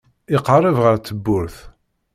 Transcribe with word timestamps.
Iqerreb 0.35 0.77
ɣer 0.85 0.95
tewwurt. 0.99 1.57